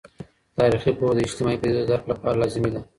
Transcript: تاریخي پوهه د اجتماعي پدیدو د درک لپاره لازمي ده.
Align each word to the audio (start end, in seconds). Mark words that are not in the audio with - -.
تاریخي 0.57 0.91
پوهه 0.97 1.13
د 1.15 1.19
اجتماعي 1.25 1.57
پدیدو 1.61 1.81
د 1.85 1.89
درک 1.91 2.03
لپاره 2.11 2.39
لازمي 2.41 2.69
ده. 2.73 2.81